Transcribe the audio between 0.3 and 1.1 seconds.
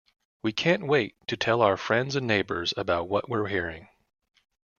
We can't